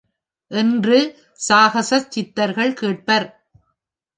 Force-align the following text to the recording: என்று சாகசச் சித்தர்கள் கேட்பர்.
என்று 0.51 0.97
சாகசச் 1.49 2.09
சித்தர்கள் 2.09 2.73
கேட்பர். 2.73 3.27